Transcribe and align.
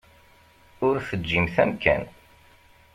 Ur 0.87 0.95
teǧǧimt 1.07 1.55
amkan. 1.63 2.03